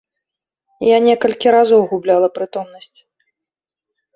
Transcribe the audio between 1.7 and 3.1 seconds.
губляла прытомнасць.